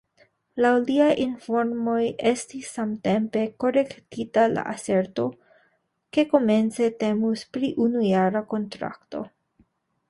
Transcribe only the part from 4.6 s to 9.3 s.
aserto, ke komence temus pri unujara kontrakto.